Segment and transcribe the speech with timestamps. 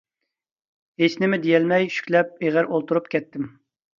[1.01, 3.49] ھېچنېمە دېيەلمەي شۈكلەپ ئېغىر ئولتۇرۇپ كەتتىم.